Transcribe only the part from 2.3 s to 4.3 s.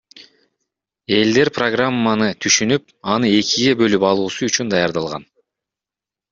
түшүнүп, аны экиге бөлүп